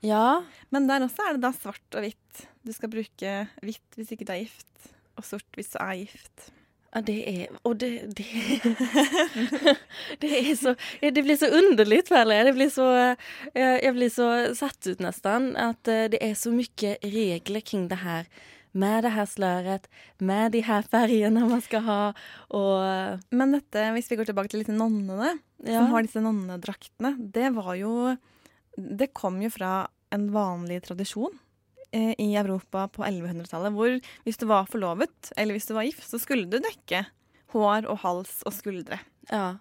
[0.01, 0.41] Ja,
[0.73, 2.47] Men der også er det da svart og hvitt.
[2.65, 4.89] Du skal bruke hvitt hvis ikke du er gift,
[5.21, 6.51] og sort hvis du er gift.
[6.95, 7.49] ja det är...
[7.63, 8.17] Och det...
[8.17, 8.25] Det,
[10.19, 10.75] det är så...
[11.01, 12.45] Det blir så underligt, Pelle.
[12.45, 12.95] Det blir så...
[13.55, 15.57] eh, Jag blir så satt ut nästan.
[15.57, 18.27] Att eh, det är så mycket regler kring det här.
[18.75, 23.21] Med det här slöret, med de här färgerna man ska ha och...
[23.31, 27.75] Men dette, hvis vi går tilbake til disse nonnene, som har disse nonnedraktene, det var
[27.79, 28.17] jo
[28.75, 31.39] Det kom jo fra en vanlig tradisjon
[31.93, 36.03] eh, i Europa på 1100-tallet, hvor hvis du var forlovet, eller hvis du var gift,
[36.09, 37.05] så skulle du dekke
[37.55, 38.99] hår og hals og skuldre.
[39.31, 39.61] Ja.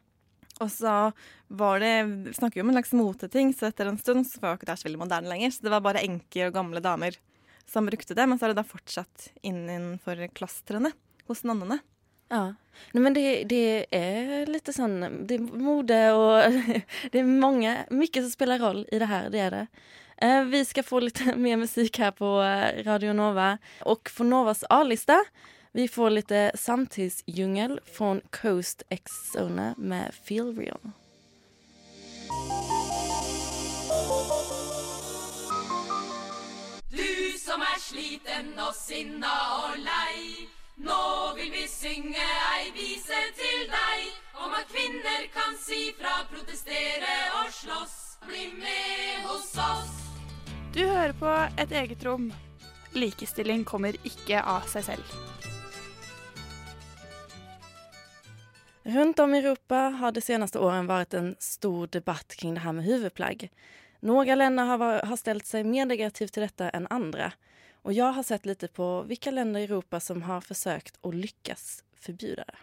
[0.62, 1.12] Og så
[1.54, 4.54] var det Vi snakker jo om en slags moteting, så etter en stund så var
[4.54, 5.54] jo ikke det så veldig moderne lenger.
[5.54, 7.18] Så det var bare enker og gamle damer
[7.66, 8.28] som brukte det.
[8.28, 10.92] Men så har det da fortsatt innenfor klostrene
[11.28, 11.78] hos nonnene.
[12.30, 12.56] Ja.
[12.92, 16.52] Nej, men det, det är lite sån, det är mode och
[17.12, 19.68] det är många, mycket som spelar roll i det här, det är det.
[20.18, 24.64] Eh, vi ska få lite mer musik här på eh, Radio Nova och från Novas
[24.70, 25.26] A-lista
[25.76, 30.92] vi får lite eh, samtidsdjungel från Coast X Zone med Feel Real.
[37.94, 40.48] Sliten og sinna og lei.
[40.82, 41.02] Nå
[41.38, 42.24] vil vi synge
[42.58, 44.08] ei vise til deg
[44.42, 48.00] om at kvinner kan si fra, protestere og slåss.
[48.24, 49.94] Bli med hos oss.
[50.74, 51.30] Du hører på
[51.62, 52.32] Et eget rom.
[52.96, 55.14] Likestilling kommer ikke av seg selv.
[58.86, 62.72] Runt om i Europa har de senaste åren varit en stor debatt kring det här
[62.72, 63.50] med huvudplagg.
[64.00, 67.32] Några länder har, var- har ställt sig mer negativt till detta än andra.
[67.84, 71.84] Och jag har sett lite på vilka länder i Europa som har försökt och lyckas
[71.96, 72.58] förbjuda det.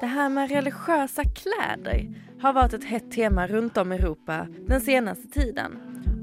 [0.00, 4.80] Det här med religiösa kläder har varit ett hett tema runt om i Europa den
[4.80, 5.78] senaste tiden.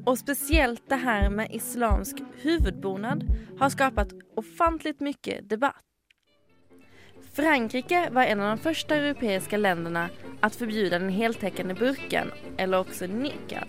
[0.06, 3.24] Och speciellt det här med islamsk huvudbonad
[3.60, 5.84] har skapat ofantligt mycket debatt.
[7.34, 10.10] Frankrike var en av de första europeiska länderna
[10.40, 13.68] att förbjuda den heltäckande burken, eller också niqab,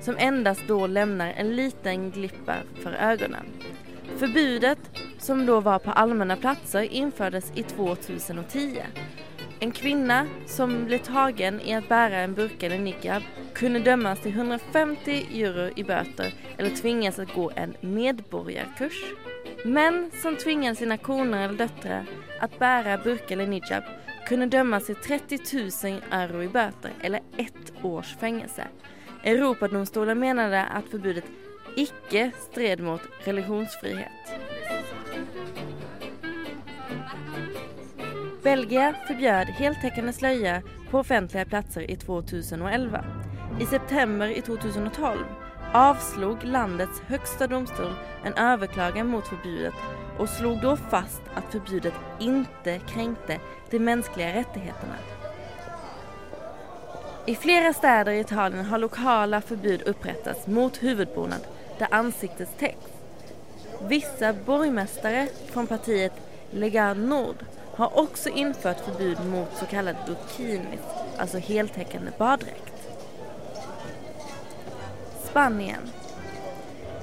[0.00, 3.46] som endast då lämnar en liten glippa för ögonen.
[4.18, 4.78] Förbudet,
[5.18, 8.82] som då var på allmänna platser, infördes i 2010.
[9.60, 13.22] En kvinna som blev tagen i att bära en burka eller niqab
[13.54, 19.04] kunde dömas till 150 euro i böter eller tvingas att gå en medborgarkurs.
[19.64, 22.06] Män som tvingade sina koner eller döttrar
[22.40, 23.82] att bära burka eller niqab
[24.26, 25.38] kunde dömas till 30
[25.90, 28.64] 000 euro i böter eller ett års fängelse.
[29.22, 31.24] Europadomstolen menade att förbudet
[31.76, 34.12] icke stred mot religionsfrihet.
[38.42, 43.04] Belgien förbjöd heltäckande slöja på offentliga platser i 2011.
[43.60, 45.18] I september i 2012
[45.72, 47.92] avslog landets högsta domstol
[48.24, 49.74] en överklagan mot förbudet
[50.18, 54.94] och slog då fast att förbudet inte kränkte de mänskliga rättigheterna.
[57.28, 61.40] I flera städer i Italien har lokala förbud upprättats mot huvudbonad
[61.78, 62.90] där ansiktet täcks.
[63.88, 66.12] Vissa borgmästare från partiet
[66.50, 67.36] Lega Nord
[67.74, 70.80] har också infört förbud mot så kallad burkinis,
[71.18, 72.88] alltså heltäckande baddräkt.
[75.24, 75.90] Spanien.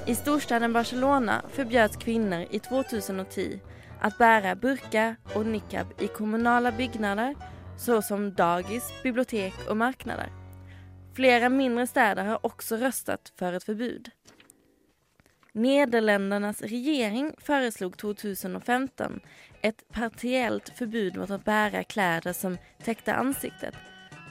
[0.05, 3.59] I storstaden Barcelona förbjöds kvinnor i 2010
[4.01, 7.35] att bära burka och niqab i kommunala byggnader
[7.77, 10.29] såsom dagis, bibliotek och marknader.
[11.15, 14.09] Flera mindre städer har också röstat för ett förbud.
[15.53, 19.19] Nederländernas regering föreslog 2015
[19.61, 23.75] ett partiellt förbud mot att bära kläder som täckte ansiktet,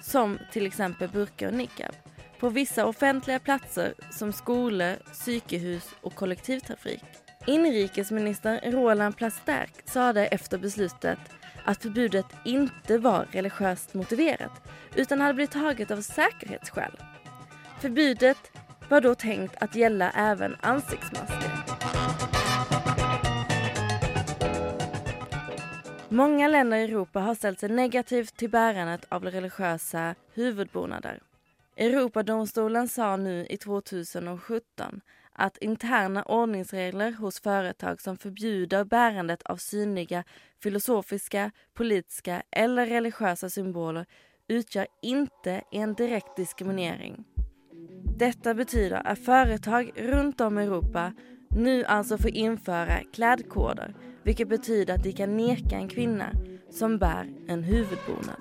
[0.02, 1.94] som till exempel burka och niqab,
[2.40, 7.04] på vissa offentliga platser som skolor, psykehus och kollektivtrafik.
[7.46, 11.18] Inrikesminister Roland Plasterk sade efter beslutet
[11.64, 14.62] att förbudet inte var religiöst motiverat
[14.94, 16.98] utan hade blivit taget av säkerhetsskäl.
[17.80, 18.50] Förbudet
[18.88, 21.64] var då tänkt att gälla även ansiktsmasker.
[26.08, 31.20] Många länder i Europa har ställt sig negativt till bärandet av religiösa huvudbonader.
[31.76, 35.00] Europadomstolen sa nu i 2017
[35.34, 40.24] att interna ordningsregler hos företag som förbjuder bärandet av synliga
[40.62, 44.06] filosofiska, politiska eller religiösa symboler
[44.48, 47.24] utgör inte en direkt diskriminering.
[48.18, 51.12] Detta betyder att företag runt om i Europa
[51.50, 56.32] nu alltså får införa klädkoder, vilket betyder att de kan neka en kvinna
[56.70, 58.36] som bär en huvudbonad.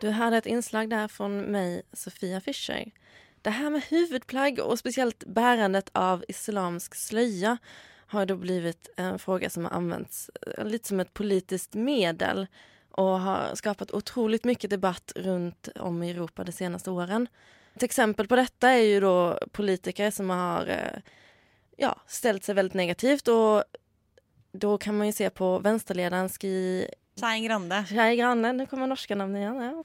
[0.00, 2.90] Du hörde ett inslag där från mig, Sofia Fischer.
[3.42, 7.58] Det här med huvudplagg och speciellt bärandet av islamsk slöja
[8.06, 12.46] har då blivit en fråga som har använts eh, lite som ett politiskt medel
[12.90, 17.28] och har skapat otroligt mycket debatt runt om i Europa de senaste åren.
[17.74, 21.00] Ett exempel på detta är ju då politiker som har eh,
[21.76, 23.64] ja, ställt sig väldigt negativt och
[24.58, 26.86] då kan man ju se på vänsterledaren Ski
[27.20, 27.84] Skei Grande.
[27.88, 29.56] Skei Grande, nu kommer norska namn igen.
[29.56, 29.82] Ja.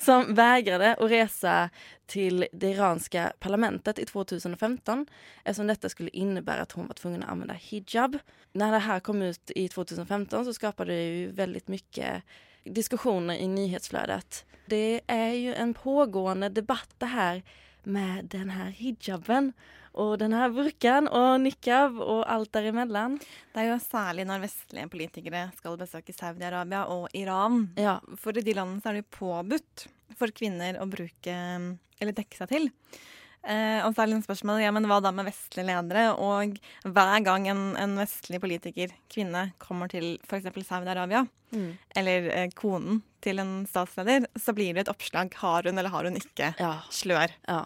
[0.00, 1.70] som vägrade att resa
[2.06, 5.06] till det iranska parlamentet i 2015
[5.44, 8.18] eftersom detta skulle innebära att hon var tvungen att använda hijab.
[8.52, 12.22] När det här kom ut i 2015 så skapade det ju väldigt mycket
[12.64, 14.44] diskussioner i nyhetsflödet.
[14.66, 17.42] Det är ju en pågående debatt det här
[17.82, 19.52] med den här hijaben
[19.94, 23.18] och den här burkan och niqab och allt däremellan.
[23.54, 27.68] Det er jo særlig når vestlige politikere skal besøke Saudi-Arabia og Iran.
[27.78, 28.00] Ja.
[28.18, 29.86] For i de landene så er det jo påbudt
[30.18, 31.34] for kvinner å bruke
[32.00, 32.70] eller dekke seg til.
[33.44, 36.04] Eh, og så er det liksom spørsmålet ja, men hva da med vestlige ledere?
[36.16, 36.56] Og
[36.88, 40.50] hver gang en, en vestlig politiker, kvinne, kommer til f.eks.
[40.66, 41.76] Saudi-Arabia, Mm.
[41.94, 46.02] eller eh, konen til en statsleder, så blir det et oppslag har hun eller har
[46.08, 46.80] hun ikke Ja.
[46.90, 47.30] slør.
[47.46, 47.60] Ja.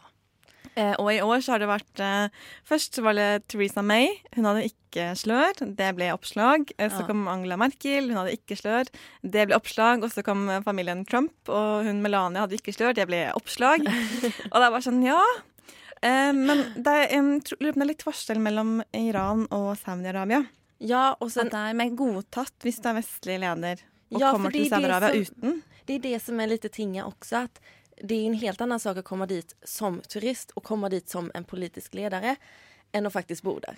[0.79, 4.12] Eh, og i år så har det vært eh, Først så var det Theresa May.
[4.37, 5.59] Hun hadde ikke slør.
[5.59, 6.70] Det ble oppslag.
[6.79, 8.11] Eh, så kom Angela Merkel.
[8.11, 8.91] Hun hadde ikke slør.
[9.22, 10.05] Det ble oppslag.
[10.07, 12.95] Og så kom familien Trump, og hun Melania hadde ikke slør.
[12.99, 13.87] Det ble oppslag.
[14.53, 15.20] og det bare sånn, ja.
[15.99, 20.45] Men det er, en, det er litt forskjell mellom Iran og Saudi-Arabia.
[20.79, 23.83] Ja, sen, At det er mer godtatt hvis du er vestlig leder
[24.14, 25.62] og Ja, kommer det til det Saudi-Arabia uten.
[25.87, 27.37] det är det som är lite tinga också.
[27.37, 27.61] Att
[28.03, 31.30] det är en helt annan sak att komma dit som turist och komma dit som
[31.34, 32.36] en politisk ledare
[32.92, 33.76] än att faktiskt bo där.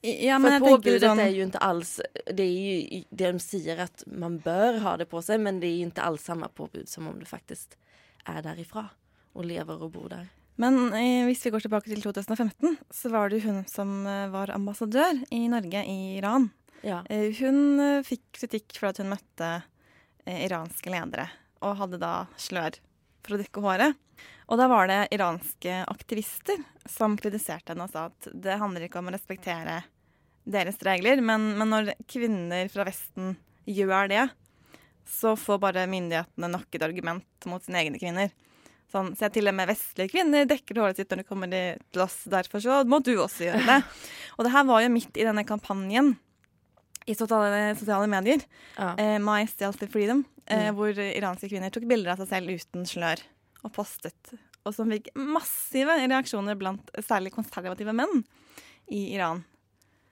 [0.00, 2.00] Ja, För påbudet sånn- är ju inte alls,
[2.34, 5.66] det är ju det de säger att man bör ha det på sig men det
[5.66, 7.76] är ju inte alls samma påbud som om du faktiskt
[8.24, 8.86] är därifrån
[9.32, 10.28] och lever och bor där.
[10.54, 14.28] Men eh, hvis vi går tilbake til 2015, så var det jo hun som eh,
[14.30, 16.48] var ambassadør i Norge i Iran.
[16.82, 17.04] Ja.
[17.10, 19.62] Eh, hun eh, fikk kritikk for at hun møtte
[20.26, 21.28] eh, iranske ledere,
[21.62, 22.74] og hadde da slør
[23.28, 24.24] for å dekke håret.
[24.48, 29.02] Og da var det iranske aktivister som kritiserte henne og sa at det handler ikke
[29.02, 29.82] om å respektere
[30.48, 33.34] deres regler, men, men når kvinner fra Vesten
[33.68, 34.26] gjør det,
[35.08, 38.32] så får bare myndighetene nok et argument mot sine egne kvinner.
[38.88, 42.04] Sånn, så jeg til og med vestlige kvinner dekker håret sitt når de kommer til
[42.04, 43.82] oss, derfor så må du også gjøre det.
[44.38, 46.14] Og det her var jo midt i denne kampanjen
[47.08, 48.42] i sosiale, sosiale medier,
[48.78, 48.92] Ja.
[48.98, 50.74] eh, My Stealthy Freedom, eh, Mm.
[50.76, 53.22] hvor iranske kvinner tok bilder av seg selv uten slør
[53.64, 54.34] og postet.
[54.66, 58.24] Og som fikk massive reaksjoner blant særlig konservative menn
[58.90, 59.44] i Iran.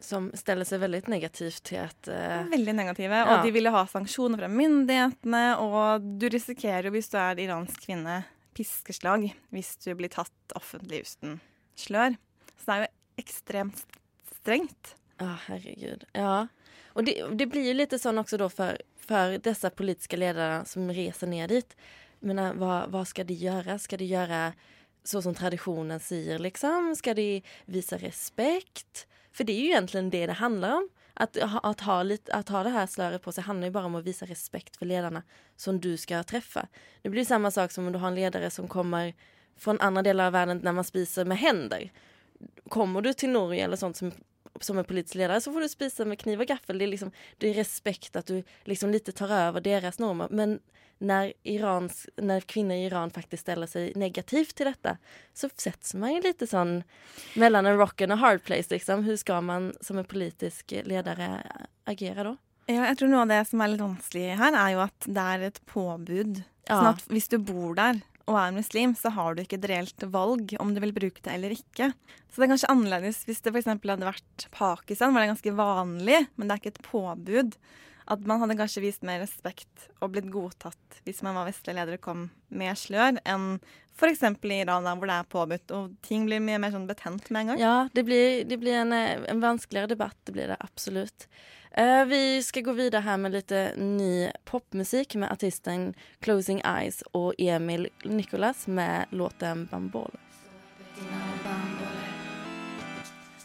[0.01, 2.09] Som ställer sig väldigt negativt till att...
[2.09, 3.15] eh, Veldig negative.
[3.15, 3.39] Ja.
[3.39, 5.57] Og de ville ha sanksjoner fra myndighetene.
[5.59, 8.25] Og du risikerer jo, hvis du er iransk kvinne,
[8.55, 11.41] piskeslag hvis du blir tatt offentlig uten
[11.77, 12.17] slør.
[12.61, 13.83] Så det er jo ekstremt
[14.41, 14.95] strengt.
[15.21, 16.05] Ja, herregud.
[16.15, 16.47] Ja.
[16.97, 20.93] Och det, det blir ju lite sån också då för, för dessa politiska ledare som
[20.93, 21.77] reser ner dit.
[22.21, 23.79] Menar, vad, vad ska de göra?
[23.79, 24.53] Ska de göra
[25.05, 26.97] så som traditionen säger liksom?
[26.97, 29.07] Ska de visa respekt?
[29.33, 30.89] För det är ju egentligen det det handlar om.
[31.15, 33.85] Att, ha- att, ha, lite, att ha det här slöret på sig handlar ju bara
[33.85, 35.23] om att visa respekt för ledarna
[35.57, 36.69] som du ska träffa.
[37.03, 39.15] Det blir samma sak som om du har en ledare som kommer
[39.57, 41.93] från andra delar av världen när man spiser med händer.
[42.69, 44.13] Kommer du till Norge eller sånt som
[44.61, 46.79] som en politisk ledare så får du spisa med kniv och gaffel.
[46.79, 50.29] Det är, liksom, det är respekt att du liksom lite tar över deras normer.
[50.31, 50.61] Men
[50.99, 54.97] när, Irans, när kvinnor i Iran faktiskt ställer sig negativt till detta
[55.35, 56.83] så sätts man ju lite sån
[57.35, 58.67] mellan en rock and a hard place.
[58.71, 59.05] Liksom.
[59.05, 61.43] Hur ska man som en politisk ledare
[61.85, 62.37] agera då?
[62.67, 65.23] Ja, jeg tror noe av det som er litt vanskelig her, er jo at det
[65.23, 66.41] er et påbud.
[66.67, 70.07] Sånn at hvis du bor der og er muslim, så har du ikke et reelt
[70.11, 71.93] valg om du vil bruke det eller ikke.
[72.27, 73.71] Så det er kanskje annerledes hvis det f.eks.
[73.71, 77.59] hadde vært Pakistan, hvor det er ganske vanlig, men det er ikke et påbud.
[78.07, 81.99] At man hadde kanskje vist mer respekt og blitt godtatt hvis man var vestlig leder
[81.99, 83.57] og kom med slør, enn
[83.97, 84.23] f.eks.
[84.23, 87.53] i Iran, hvor det er påbudt, og ting blir mye mer sånn betent med en
[87.53, 87.63] gang.
[87.63, 91.29] Ja, det blir, det blir en, eh, en vanskligare debatt, det blir det absolut.
[91.79, 97.35] Eh, vi ska gå vidare här med lite ny popmusik med artisten Closing Eyes och
[97.39, 100.11] Emil Nicolas med låten Bambol.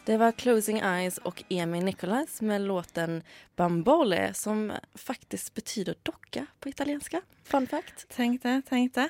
[0.04, 3.22] Det var Closing Eyes och Emil Nicolas med låten
[3.56, 7.20] Bambole som faktiskt betyder docka på italienska.
[7.44, 8.06] Fun fact.
[8.08, 9.08] Tänk det, tänk det.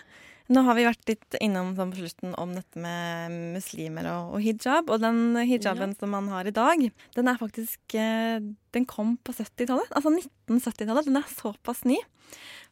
[0.51, 4.45] Nå har vi vært litt innom sånn på slutten om dette med muslimer og, og
[4.45, 4.91] hijab.
[4.91, 6.83] Og den hijaben som man har i dag,
[7.17, 9.93] den er faktisk eh, Den kom på 70-tallet.
[9.93, 11.09] Altså 1970-tallet.
[11.09, 12.01] Den er såpass ny.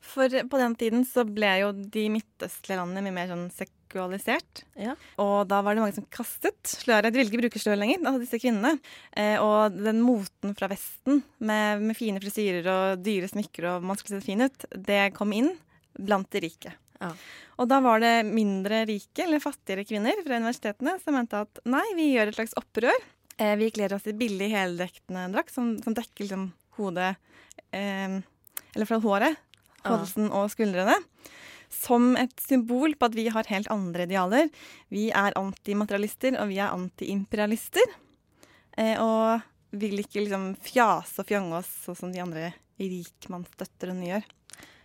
[0.01, 4.65] For på den tiden så ble jo de midtøstlige landene mye mer sånn seksualisert.
[4.81, 4.97] Ja.
[5.21, 7.13] Og da var det mange som kastet sløret.
[7.13, 8.79] De ville ikke bruke slør lenger, altså disse kvinnene.
[9.13, 14.01] Eh, og den moten fra Vesten med, med fine frisyrer og dyre smykker og man
[14.01, 15.53] skulle se fin ut, det kom inn
[16.01, 16.73] blant de rike.
[17.01, 17.11] Ja.
[17.61, 21.85] Og da var det mindre rike, eller fattigere kvinner fra universitetene som mente at nei,
[21.97, 22.97] vi gjør et slags opprør.
[23.41, 27.15] Eh, vi kler oss i billig heldekkende drakt som, som dekker liksom hodet
[27.73, 28.19] eh,
[28.75, 29.37] Eller fra håret,
[29.81, 29.95] Ja.
[29.97, 30.97] halsen og skuldrene.
[31.73, 34.51] Som et symbol på at vi har helt andre idealer.
[34.93, 37.95] Vi er antimaterialister, og vi er antiimperialister.
[38.77, 39.41] Eh, og
[39.73, 42.51] vil ikke liksom fjase og fjonge oss sånn som de andre
[42.83, 44.29] rikmannsdøtrene gjør.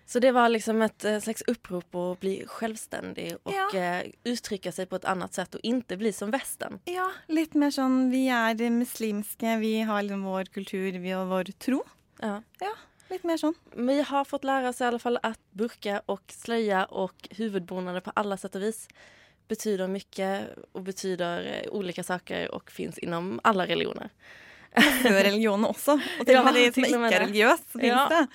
[0.08, 3.80] Så det var liksom ett eh, slags upprop att bli självständig och Ja.
[3.80, 6.80] eh, uttrycka sig på ett annat sätt och inte bli som västern.
[6.86, 11.44] Ja, litt mer sånn vi er muslimske, vi har liksom vår kultur, vi har vår
[11.44, 11.84] tro.
[12.22, 12.42] Ja.
[13.10, 13.54] Litt mer sånn.
[13.76, 18.12] Vi har fått lära oss i alla fall att burka och slöja och huvudbonader på
[18.16, 18.88] alla sätt och vis
[19.48, 24.10] betyder mycket och betyder eh, olika saker och finns inom alla religioner.
[24.76, 25.96] Før religionene også.
[26.20, 27.20] Og til Ja, og med de som det.
[27.22, 28.08] religiøse, så Ja.
[28.10, 28.28] det.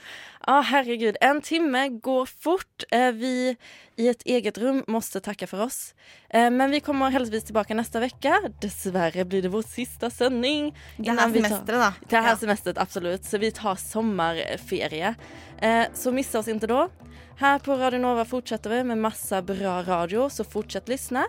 [0.46, 1.16] Ja, herregud.
[1.20, 2.84] En timme går fort.
[2.92, 3.56] Eh, Vi
[3.96, 5.94] i ett eget rum måste tacka för oss.
[6.30, 8.40] Eh, Men vi kommer heldigvis tillbaka nästa vecka.
[8.60, 10.74] Dessvärre blir det vår sista sändning.
[10.96, 11.92] Det tar- semesteret, da.
[12.08, 12.36] Det här Ja.
[12.36, 13.24] semestret, absolut.
[13.24, 15.14] Så vi tar sommarferie.
[15.62, 16.88] Eh, Så missa oss inte då.
[17.36, 21.26] Här på Radio Nova fortsätter vi med massa bra radio, så fortsätt lyssna.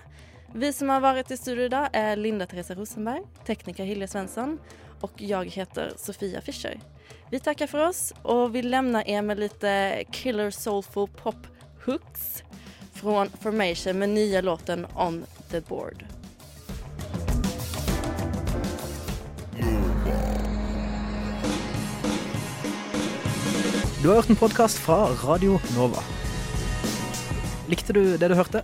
[0.53, 4.59] Vi som har varit i studion idag är Linda Teresa Rosenberg, tekniker Hilde Svensson
[5.01, 6.79] och jag heter Sofia Fischer.
[7.29, 11.47] Vi tackar för oss och vi lämnar er med lite killer soulful pop
[11.85, 12.43] hooks
[12.93, 16.05] från Formation med nya låten On the board.
[24.01, 26.03] Du har hørt en podkast fra Radio Nova.
[27.67, 28.63] Likte du det du hørte?